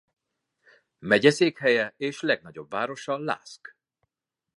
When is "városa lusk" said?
2.69-3.75